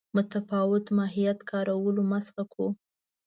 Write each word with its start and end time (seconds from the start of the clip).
متفاوت 0.15 0.85
ماهیت 0.97 1.39
کارولو 1.49 2.01
مسخه 2.11 2.43
کړو. 2.51 2.67